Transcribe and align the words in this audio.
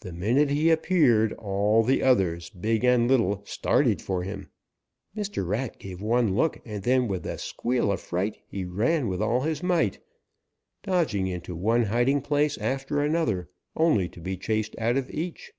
"The 0.00 0.12
minute 0.12 0.50
he 0.50 0.68
appeared 0.68 1.32
all 1.32 1.82
the 1.82 2.02
others, 2.02 2.50
big 2.50 2.84
and 2.84 3.08
little, 3.08 3.40
started 3.46 4.02
for 4.02 4.22
him. 4.22 4.50
Mr. 5.16 5.46
Rat 5.48 5.78
gave 5.78 6.02
one 6.02 6.34
look, 6.34 6.60
and 6.66 6.82
then, 6.82 7.08
with 7.08 7.24
a 7.24 7.38
squeal 7.38 7.90
of 7.90 7.98
fright, 8.02 8.36
he 8.46 8.66
ran 8.66 9.08
with 9.08 9.22
all 9.22 9.40
his 9.40 9.62
might, 9.62 10.00
dodging 10.82 11.28
into 11.28 11.56
one 11.56 11.84
hiding 11.84 12.20
place 12.20 12.58
after 12.58 13.00
another, 13.00 13.48
only 13.74 14.06
to 14.10 14.20
be 14.20 14.36
chased 14.36 14.76
out 14.78 14.98
of 14.98 15.08
each. 15.10 15.54